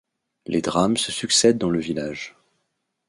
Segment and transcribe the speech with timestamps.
[0.47, 2.35] Les drames se succèdent dans le village.